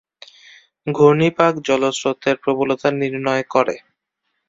[0.87, 3.75] ঘূর্ণিপাক জলস্রোতের প্রবলতা নির্ণয় করে।